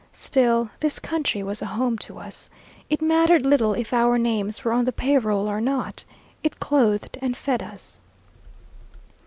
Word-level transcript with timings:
Still, 0.13 0.71
this 0.79 0.97
country 0.97 1.43
was 1.43 1.61
a 1.61 1.67
home 1.67 1.95
to 1.99 2.17
us. 2.17 2.49
It 2.89 3.03
mattered 3.03 3.45
little 3.45 3.73
if 3.75 3.93
our 3.93 4.17
names 4.17 4.63
were 4.63 4.71
on 4.71 4.85
the 4.85 4.91
pay 4.91 5.19
roll 5.19 5.47
or 5.47 5.61
not, 5.61 6.03
it 6.41 6.59
clothed 6.59 7.19
and 7.21 7.37
fed 7.37 7.61
us. 7.61 7.99